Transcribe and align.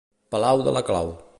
Palau 0.35 0.63
de 0.69 0.73
la 0.79 0.83
clau. 0.89 1.13